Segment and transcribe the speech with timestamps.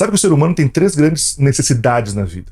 [0.00, 2.50] Sabe que o ser humano tem três grandes necessidades na vida: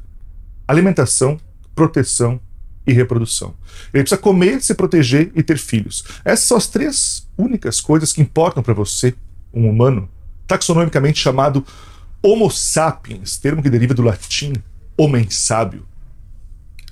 [0.67, 1.41] alimentação,
[1.75, 2.39] proteção
[2.87, 3.55] e reprodução.
[3.91, 6.05] Ele precisa comer, se proteger e ter filhos.
[6.27, 9.15] Essas são as três únicas coisas que importam para você,
[9.51, 10.11] um humano,
[10.47, 11.65] taxonomicamente chamado
[12.23, 14.53] Homo sapiens, termo que deriva do latim
[14.95, 15.87] homem sábio.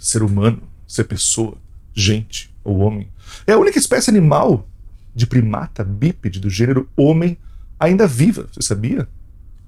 [0.00, 1.58] Ser humano, ser pessoa,
[1.92, 3.10] gente ou homem.
[3.46, 4.66] É a única espécie animal
[5.14, 7.36] de primata bípede do gênero homem
[7.78, 9.06] ainda viva, você sabia?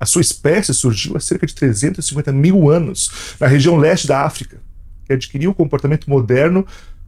[0.01, 4.61] A sua espécie surgiu há cerca de 350 mil anos na região leste da África,
[5.05, 6.67] que adquiriu o comportamento moderno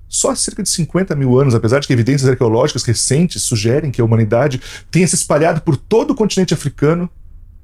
[0.08, 4.00] só há cerca de 50 mil anos, apesar de que evidências arqueológicas recentes sugerem que
[4.00, 7.08] a humanidade tenha se espalhado por todo o continente africano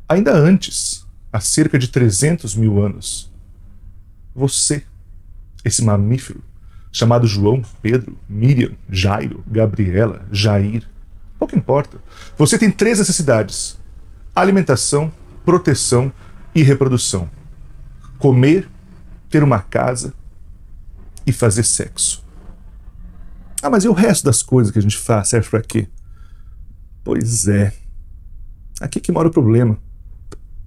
[0.09, 3.33] ainda antes, há cerca de 300 mil anos.
[4.33, 4.85] Você,
[5.65, 6.41] esse mamífero,
[6.93, 10.89] chamado João, Pedro, Miriam, Jairo, Gabriela, Jair,
[11.39, 11.99] pouco importa.
[12.39, 13.76] Você tem três necessidades:
[14.37, 15.11] alimentação,
[15.45, 16.13] proteção
[16.55, 17.29] e reprodução.
[18.19, 18.69] Comer,
[19.31, 20.13] ter uma casa
[21.27, 22.25] e fazer sexo.
[23.63, 25.89] Ah, mas e o resto das coisas que a gente faz serve para quê?
[27.03, 27.73] Pois é.
[28.81, 29.79] Aqui que mora o problema.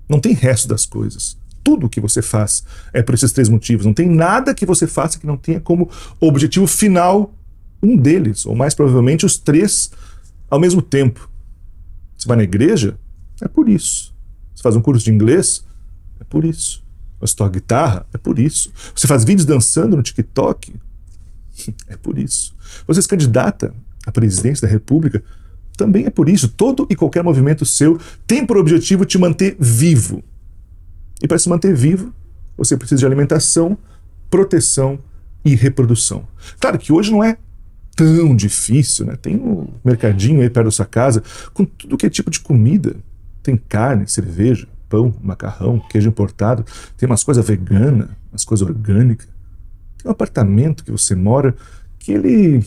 [0.10, 1.38] Não tem resto das coisas.
[1.64, 3.86] Tudo que você faz é por esses três motivos.
[3.86, 7.34] Não tem nada que você faça que não tenha como objetivo final
[7.82, 9.92] um deles, ou mais provavelmente os três
[10.50, 11.30] ao mesmo tempo.
[12.18, 12.98] Você vai na igreja?
[13.42, 14.14] É por isso.
[14.54, 15.64] Você faz um curso de inglês?
[16.20, 16.84] É por isso.
[17.20, 18.06] Você toca guitarra?
[18.14, 18.72] É por isso.
[18.96, 20.74] Você faz vídeos dançando no TikTok?
[21.88, 22.56] É por isso.
[22.88, 23.74] Você se candidata
[24.06, 25.22] à presidência da República?
[25.76, 26.48] Também é por isso.
[26.48, 30.24] Todo e qualquer movimento seu tem por objetivo te manter vivo.
[31.22, 32.14] E para se manter vivo,
[32.58, 33.78] você precisa de alimentação,
[34.30, 35.00] proteção
[35.44, 36.26] e reprodução.
[36.60, 37.38] Claro que hoje não é
[37.96, 39.16] tão difícil, né?
[39.16, 41.22] Tem um mercadinho aí perto da sua casa
[41.54, 42.96] com tudo que é tipo de comida.
[43.42, 46.66] Tem carne, cerveja, pão, macarrão, queijo importado,
[46.98, 49.28] tem umas coisas veganas, umas coisas orgânicas.
[49.98, 51.56] Tem um apartamento que você mora
[51.98, 52.66] que ele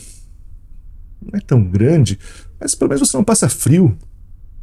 [1.20, 2.18] não é tão grande,
[2.60, 3.96] mas pelo menos você não passa frio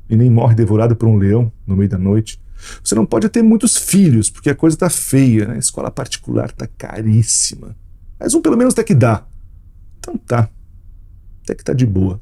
[0.09, 2.41] e nem morre devorado por um leão no meio da noite.
[2.83, 5.55] Você não pode ter muitos filhos, porque a coisa está feia, né?
[5.55, 7.75] a escola particular está caríssima.
[8.19, 9.25] Mas um pelo menos até que dá.
[9.99, 10.49] Então tá.
[11.43, 12.19] Até que tá de boa.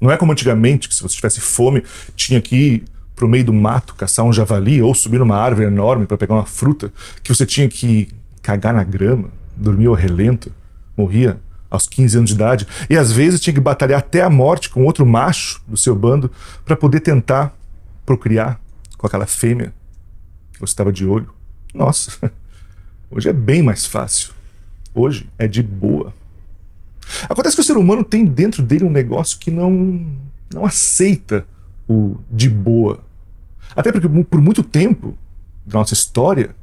[0.00, 1.82] Não é como antigamente, que se você tivesse fome,
[2.16, 2.84] tinha que ir
[3.14, 6.46] pro meio do mato caçar um javali ou subir numa árvore enorme para pegar uma
[6.46, 6.90] fruta,
[7.22, 8.08] que você tinha que
[8.40, 10.50] cagar na grama, dormir ao relento,
[10.96, 11.38] morria
[11.70, 14.84] aos 15 anos de idade, e às vezes tinha que batalhar até a morte com
[14.84, 16.30] outro macho do seu bando
[16.64, 17.54] para poder tentar
[18.06, 18.58] procriar
[18.96, 19.72] com aquela fêmea
[20.52, 21.28] que você estava de olho.
[21.74, 22.32] Nossa,
[23.10, 24.32] hoje é bem mais fácil.
[24.94, 26.12] Hoje é de boa.
[27.28, 30.06] Acontece que o ser humano tem dentro dele um negócio que não,
[30.52, 31.46] não aceita
[31.88, 33.00] o de boa.
[33.74, 35.16] Até porque por muito tempo
[35.66, 36.54] da nossa história,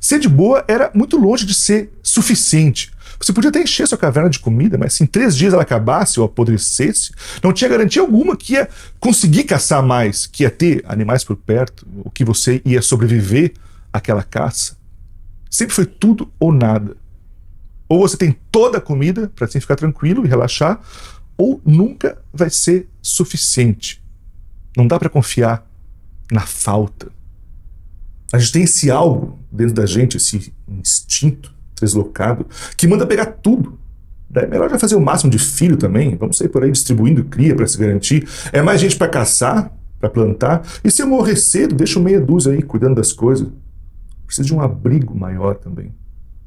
[0.00, 2.92] ser de boa era muito longe de ser suficiente.
[3.18, 6.20] Você podia até encher sua caverna de comida, mas se em três dias ela acabasse
[6.20, 7.12] ou apodrecesse,
[7.42, 8.68] não tinha garantia alguma que ia
[9.00, 13.54] conseguir caçar mais, que ia ter animais por perto, ou que você ia sobreviver
[13.92, 14.76] àquela caça.
[15.50, 16.96] Sempre foi tudo ou nada.
[17.88, 20.80] Ou você tem toda a comida para assim ficar tranquilo e relaxar,
[21.36, 24.02] ou nunca vai ser suficiente.
[24.76, 25.66] Não dá para confiar
[26.30, 27.08] na falta.
[28.32, 32.46] A gente tem esse algo dentro da gente, esse instinto deslocado,
[32.76, 33.78] que manda pegar tudo.
[34.34, 36.16] É melhor já fazer o máximo de filho também.
[36.16, 38.28] Vamos sair por aí distribuindo cria para se garantir.
[38.52, 40.66] É mais gente para caçar, para plantar.
[40.82, 43.48] E se eu morrer cedo, deixa meia dúzia aí cuidando das coisas.
[44.26, 45.92] Precisa de um abrigo maior também.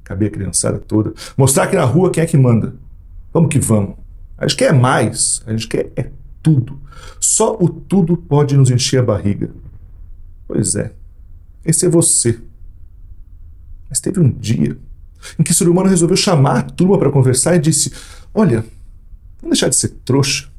[0.10, 1.14] Caber a criançada toda.
[1.38, 2.74] Mostrar aqui na rua quem é que manda.
[3.32, 3.94] Vamos que vamos.
[4.36, 5.44] A gente quer mais.
[5.46, 6.10] A gente quer é
[6.42, 6.82] tudo.
[7.20, 9.52] Só o tudo pode nos encher a barriga.
[10.48, 10.94] Pois é.
[11.64, 12.40] Esse é você.
[13.88, 14.76] Mas teve um dia
[15.38, 17.94] em que o ser humano resolveu chamar a turma para conversar e disse:
[18.34, 18.66] Olha,
[19.40, 20.50] vamos deixar de ser trouxa.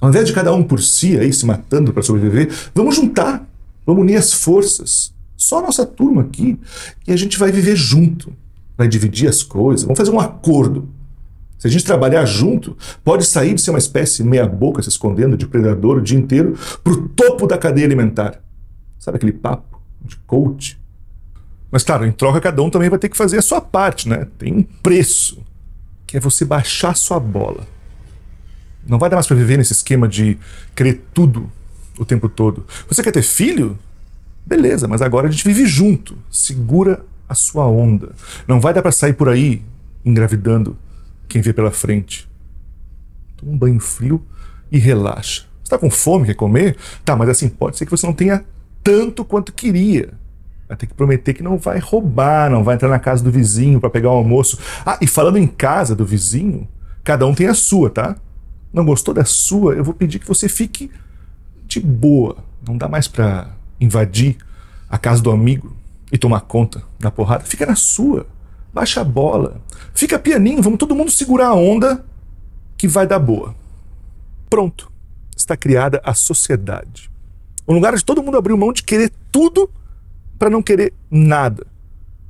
[0.00, 3.46] Ao invés de cada um por si aí se matando para sobreviver, vamos juntar,
[3.84, 5.12] vamos unir as forças.
[5.38, 6.58] Só a nossa turma aqui
[7.06, 8.32] e a gente vai viver junto,
[8.76, 10.88] vai dividir as coisas, vamos fazer um acordo.
[11.56, 15.46] Se a gente trabalhar junto, pode sair de ser uma espécie meia-boca se escondendo de
[15.46, 18.42] predador o dia inteiro para o topo da cadeia alimentar.
[18.98, 20.78] Sabe aquele papo de coach?
[21.70, 24.26] Mas, claro, em troca, cada um também vai ter que fazer a sua parte, né?
[24.38, 25.44] Tem um preço,
[26.04, 27.64] que é você baixar sua bola.
[28.86, 30.36] Não vai dar mais para viver nesse esquema de
[30.74, 31.50] querer tudo
[31.98, 32.66] o tempo todo.
[32.88, 33.78] Você quer ter filho?
[34.48, 36.16] Beleza, mas agora a gente vive junto.
[36.30, 38.12] Segura a sua onda.
[38.46, 39.62] Não vai dar para sair por aí
[40.02, 40.74] engravidando
[41.28, 42.26] quem vê pela frente.
[43.36, 44.24] Toma um banho frio
[44.72, 45.44] e relaxa.
[45.62, 46.78] Está com fome, quer comer?
[47.04, 48.42] Tá, mas assim, pode ser que você não tenha
[48.82, 50.14] tanto quanto queria.
[50.66, 53.78] Vai ter que prometer que não vai roubar, não vai entrar na casa do vizinho
[53.78, 54.58] para pegar o almoço.
[54.84, 56.66] Ah, e falando em casa do vizinho,
[57.04, 58.16] cada um tem a sua, tá?
[58.72, 60.90] Não gostou da sua, eu vou pedir que você fique
[61.66, 62.38] de boa.
[62.66, 64.36] Não dá mais para invadir
[64.88, 65.76] a casa do amigo
[66.10, 67.44] e tomar conta da porrada.
[67.44, 68.26] Fica na sua.
[68.72, 69.60] Baixa a bola.
[69.94, 72.04] Fica pianinho, vamos todo mundo segurar a onda
[72.76, 73.54] que vai dar boa.
[74.48, 74.90] Pronto.
[75.36, 77.10] Está criada a sociedade.
[77.66, 79.70] Um lugar de todo mundo abrir mão de querer tudo
[80.38, 81.66] para não querer nada.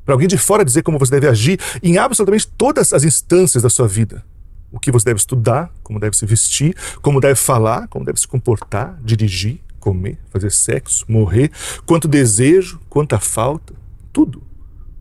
[0.04, 3.70] Para alguém de fora dizer como você deve agir em absolutamente todas as instâncias da
[3.70, 4.24] sua vida.
[4.72, 8.26] O que você deve estudar, como deve se vestir, como deve falar, como deve se
[8.26, 11.50] comportar, dirigir, comer, fazer sexo, morrer,
[11.86, 13.74] quanto desejo, quanta falta,
[14.12, 14.42] tudo.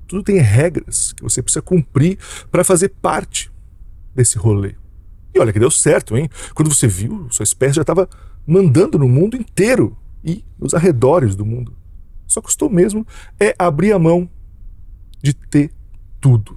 [0.07, 2.17] Tudo tem regras que você precisa cumprir
[2.49, 3.51] para fazer parte
[4.15, 4.75] desse rolê.
[5.33, 6.29] E olha que deu certo, hein?
[6.55, 8.09] Quando você viu, sua espécie já estava
[8.45, 11.75] mandando no mundo inteiro e nos arredores do mundo.
[12.25, 13.05] Só custou mesmo
[13.39, 14.29] é abrir a mão
[15.21, 15.71] de ter
[16.19, 16.56] tudo.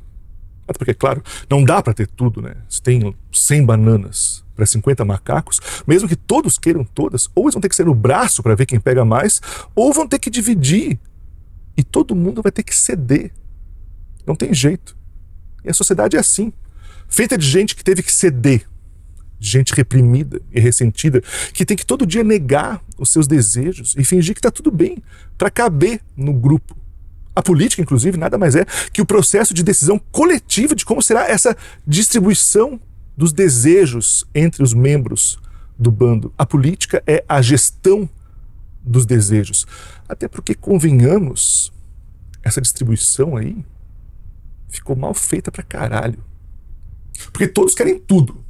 [0.71, 1.21] Até porque, claro,
[1.51, 2.55] não dá para ter tudo, né?
[2.69, 7.61] Se tem 100 bananas para 50 macacos, mesmo que todos queiram todas, ou eles vão
[7.61, 9.41] ter que ser no braço para ver quem pega mais,
[9.75, 10.97] ou vão ter que dividir.
[11.77, 13.33] E todo mundo vai ter que ceder.
[14.25, 14.97] Não tem jeito.
[15.65, 16.53] E a sociedade é assim
[17.09, 18.65] feita de gente que teve que ceder,
[19.41, 21.21] de gente reprimida e ressentida,
[21.53, 25.03] que tem que todo dia negar os seus desejos e fingir que está tudo bem
[25.37, 26.77] para caber no grupo.
[27.35, 31.29] A política, inclusive, nada mais é que o processo de decisão coletiva de como será
[31.29, 31.57] essa
[31.87, 32.81] distribuição
[33.17, 35.39] dos desejos entre os membros
[35.79, 36.33] do bando.
[36.37, 38.09] A política é a gestão
[38.83, 39.67] dos desejos.
[40.09, 41.73] Até porque, convenhamos,
[42.43, 43.65] essa distribuição aí
[44.69, 46.19] ficou mal feita pra caralho.
[47.33, 48.45] Porque todos querem tudo.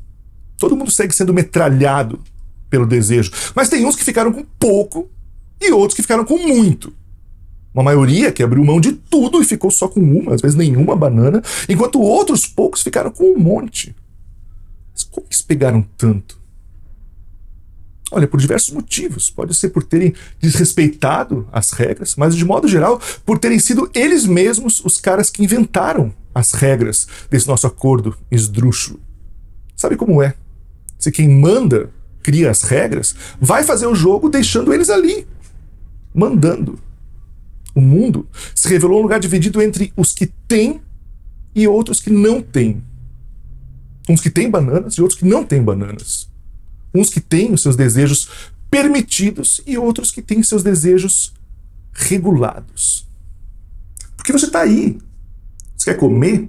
[0.56, 2.22] Todo mundo segue sendo metralhado
[2.68, 3.32] pelo desejo.
[3.54, 5.10] Mas tem uns que ficaram com pouco
[5.60, 6.92] e outros que ficaram com muito.
[7.72, 10.96] Uma maioria que abriu mão de tudo e ficou só com uma, às vezes nenhuma
[10.96, 13.94] banana, enquanto outros poucos ficaram com um monte.
[14.92, 16.40] Mas como eles pegaram tanto?
[18.12, 19.30] Olha, por diversos motivos.
[19.30, 24.26] Pode ser por terem desrespeitado as regras, mas de modo geral, por terem sido eles
[24.26, 29.00] mesmos os caras que inventaram as regras desse nosso acordo esdrúxulo.
[29.76, 30.34] Sabe como é?
[30.98, 31.90] Se quem manda
[32.22, 35.26] cria as regras, vai fazer o jogo deixando eles ali,
[36.12, 36.78] mandando.
[37.74, 40.80] O mundo se revelou um lugar dividido entre os que têm
[41.54, 42.82] e outros que não têm.
[44.08, 46.28] Uns que têm bananas e outros que não têm bananas.
[46.94, 48.28] Uns que têm os seus desejos
[48.70, 51.34] permitidos e outros que têm seus desejos
[51.92, 53.06] regulados.
[54.16, 54.98] Porque você está aí,
[55.76, 56.48] você quer comer?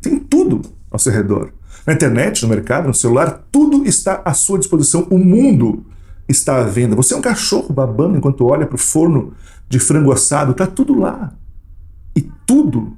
[0.00, 1.52] Tem tudo ao seu redor.
[1.86, 5.06] Na internet, no mercado, no celular, tudo está à sua disposição.
[5.10, 5.84] O mundo
[6.28, 6.96] está à venda.
[6.96, 9.34] Você é um cachorro babando enquanto olha para o forno
[9.68, 11.32] de frango assado, está tudo lá.
[12.16, 12.96] E tudo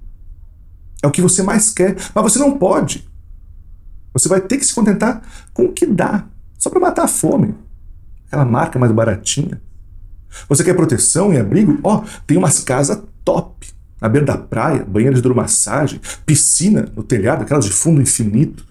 [1.02, 3.08] é o que você mais quer, mas você não pode.
[4.12, 6.26] Você vai ter que se contentar com o que dá,
[6.58, 7.54] só para matar a fome.
[8.26, 9.60] Aquela marca mais baratinha.
[10.48, 11.78] Você quer proteção e abrigo?
[11.82, 17.02] Ó, oh, tem umas casas top na beira da praia, banheiro de hidromassagem, piscina no
[17.02, 18.64] telhado, aquelas de fundo infinito,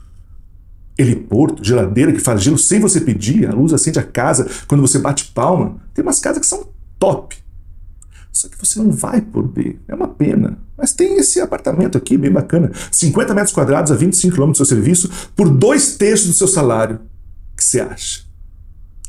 [0.98, 5.00] heliporto, geladeira que faz gelo sem você pedir, a luz acende a casa quando você
[5.00, 5.78] bate palma.
[5.94, 7.36] Tem umas casas que são top.
[8.32, 9.80] Só que você não vai poder.
[9.88, 10.58] É uma pena.
[10.78, 12.72] Mas tem esse apartamento aqui, bem bacana.
[12.92, 17.00] 50 metros quadrados a 25 km do seu serviço, por dois terços do seu salário.
[17.54, 18.24] O que você acha?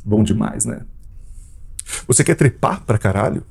[0.05, 0.81] Bom demais, né?
[2.07, 3.43] Você quer trepar pra caralho?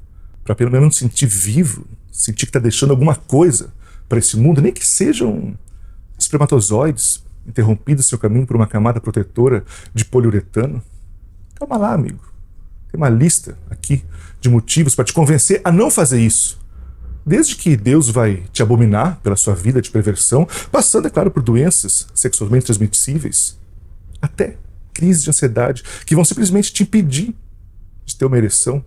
[0.45, 1.85] Pra pelo menos sentir vivo?
[2.17, 3.73] sentir que está deixando alguma coisa
[4.09, 5.57] para esse mundo, nem que sejam
[6.19, 10.83] espermatozoides interrompidos seu caminho por uma camada protetora de poliuretano.
[11.55, 12.21] Calma lá, amigo.
[12.91, 14.05] Tem uma lista aqui
[14.41, 16.59] de motivos para te convencer a não fazer isso.
[17.25, 21.43] Desde que Deus vai te abominar pela sua vida de perversão, passando, é claro, por
[21.43, 23.59] doenças sexualmente transmissíveis,
[24.23, 24.57] até
[24.95, 27.35] crises de ansiedade que vão simplesmente te impedir
[28.05, 28.85] de ter uma ereção.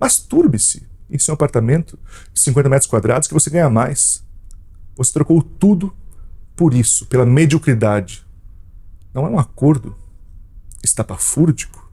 [0.00, 1.98] Masturbe-se em seu apartamento
[2.32, 4.24] de 50 metros quadrados que você ganha mais.
[4.96, 5.92] Você trocou tudo
[6.56, 8.26] por isso, pela mediocridade.
[9.14, 9.94] Não é um acordo
[10.82, 11.90] estapafúrdico.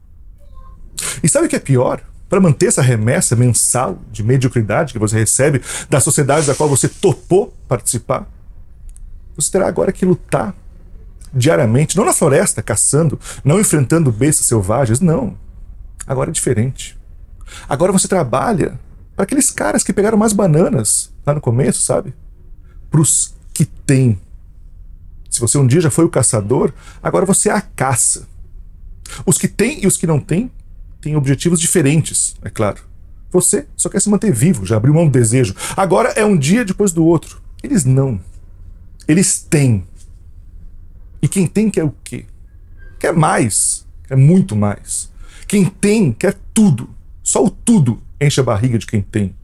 [1.22, 2.02] E sabe o que é pior?
[2.28, 6.88] Para manter essa remessa mensal de mediocridade que você recebe da sociedade da qual você
[6.88, 8.26] topou participar,
[9.36, 10.54] você terá agora que lutar
[11.32, 15.36] diariamente, não na floresta caçando, não enfrentando bestas selvagens, não.
[16.06, 16.98] Agora é diferente.
[17.68, 18.78] Agora você trabalha
[19.16, 22.14] para aqueles caras que pegaram mais bananas lá no começo, sabe?
[22.90, 24.18] Para os que têm.
[25.34, 26.72] Se você um dia já foi o caçador,
[27.02, 28.28] agora você é a caça.
[29.26, 30.48] Os que têm e os que não têm
[31.00, 32.80] têm objetivos diferentes, é claro.
[33.32, 35.52] Você só quer se manter vivo, já abriu mão do desejo.
[35.76, 37.42] Agora é um dia depois do outro.
[37.64, 38.20] Eles não.
[39.08, 39.82] Eles têm.
[41.20, 42.26] E quem tem quer o quê?
[43.00, 43.84] Quer mais.
[44.06, 45.10] Quer muito mais.
[45.48, 46.88] Quem tem quer tudo.
[47.24, 49.34] Só o tudo enche a barriga de quem tem.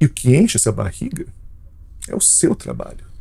[0.00, 1.26] E o que enche essa barriga
[2.06, 3.15] é o seu trabalho.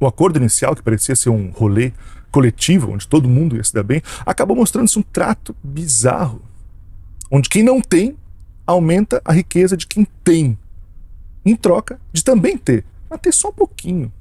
[0.00, 1.92] O acordo inicial, que parecia ser um rolê
[2.30, 6.42] coletivo, onde todo mundo ia se dar bem, acabou mostrando-se um trato bizarro,
[7.30, 8.16] onde quem não tem
[8.66, 10.58] aumenta a riqueza de quem tem,
[11.44, 14.12] em troca de também ter, mas ter só um pouquinho,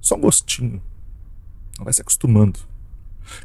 [0.00, 0.80] só um gostinho.
[1.76, 2.60] Não vai se acostumando.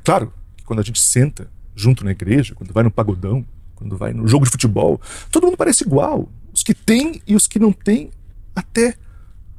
[0.03, 3.45] Claro que quando a gente senta junto na igreja, quando vai no pagodão,
[3.75, 6.29] quando vai no jogo de futebol, todo mundo parece igual.
[6.53, 8.11] Os que têm e os que não têm
[8.55, 8.95] até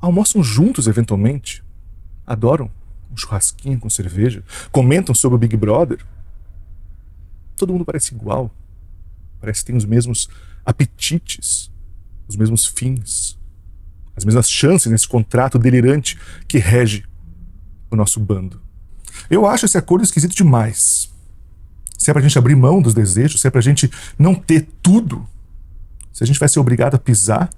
[0.01, 1.63] almoçam juntos eventualmente,
[2.29, 2.71] adoram
[3.11, 6.05] um churrasquinho com cerveja, comentam sobre o Big Brother.
[7.57, 8.55] Todo mundo parece igual.
[9.41, 10.29] Parece que tem os mesmos
[10.65, 11.71] apetites,
[12.29, 13.39] os mesmos fins,
[14.15, 17.05] as mesmas chances nesse contrato delirante que rege
[17.91, 18.61] o nosso bando.
[19.31, 21.11] Eu acho esse acordo esquisito demais.
[21.97, 25.27] Se é pra gente abrir mão dos desejos, se é pra gente não ter tudo,
[26.13, 27.49] se a gente vai ser obrigado a pisar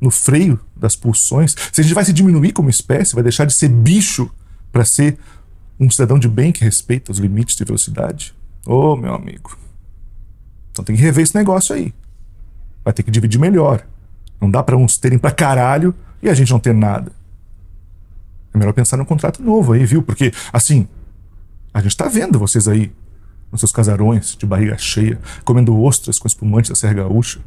[0.00, 3.54] no freio das pulsões, se a gente vai se diminuir como espécie, vai deixar de
[3.54, 4.30] ser bicho
[4.70, 5.18] para ser
[5.78, 8.34] um cidadão de bem que respeita os limites de velocidade?
[8.66, 9.56] Ô, oh, meu amigo.
[10.70, 11.94] Então tem que rever esse negócio aí.
[12.84, 13.86] Vai ter que dividir melhor.
[14.40, 17.12] Não dá para uns terem pra caralho e a gente não ter nada.
[18.52, 20.02] É melhor pensar num contrato novo aí, viu?
[20.02, 20.88] Porque, assim,
[21.72, 22.92] a gente tá vendo vocês aí,
[23.52, 27.40] nos seus casarões, de barriga cheia, comendo ostras com espumante da Serra Gaúcha,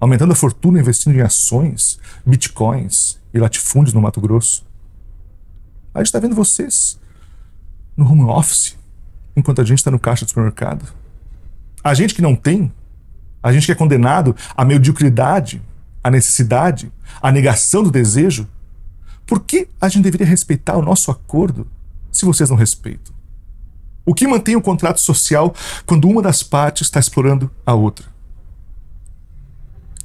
[0.00, 4.64] aumentando a fortuna investindo em ações, bitcoins e latifúndios no Mato Grosso.
[5.94, 6.98] A gente está vendo vocês
[7.96, 8.76] no home office,
[9.36, 10.92] enquanto a gente está no caixa do supermercado.
[11.82, 12.72] A gente que não tem,
[13.42, 15.62] a gente que é condenado à mediocridade,
[16.02, 18.48] à necessidade, à negação do desejo,
[19.26, 21.66] por que a gente deveria respeitar o nosso acordo
[22.10, 23.14] se vocês não respeitam?
[24.06, 28.06] O que mantém o contrato social quando uma das partes está explorando a outra?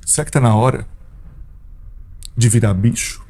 [0.05, 0.85] Será que está na hora
[2.35, 3.22] de virar bicho?